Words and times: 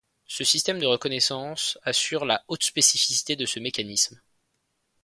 Ce 0.25 0.43
système 0.43 0.79
de 0.79 0.87
reconnaissance 0.87 1.77
assure 1.83 2.25
la 2.25 2.43
haute 2.47 2.63
spécificité 2.63 3.35
de 3.35 3.45
ce 3.45 3.59
mécanisme. 3.59 4.19